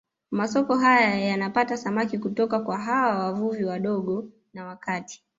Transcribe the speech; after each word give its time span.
Masoko 0.31 0.75
haya 0.77 1.15
yanapata 1.19 1.77
samaki 1.77 2.17
kutoka 2.19 2.59
kwa 2.59 2.77
hawa 2.77 3.25
wavuvi 3.25 3.63
wadogo 3.63 4.25
na 4.53 4.65
wa 4.65 4.75
kati 4.75 5.23